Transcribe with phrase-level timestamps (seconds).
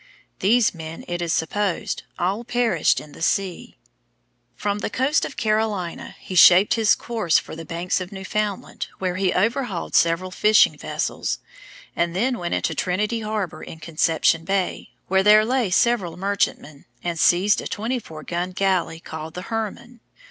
[0.39, 3.77] These men, it is supposed, all perished in the sea.
[4.55, 9.15] From the coast of Carolina he shaped his course for the banks of Newfoundland, where
[9.17, 11.37] he overhauled several fishing vessels,
[11.95, 17.19] and then went into Trinity Harbor in Conception Bay, where there lay several merchantmen, and
[17.19, 19.99] seized a 24 gun galley, called the Herman.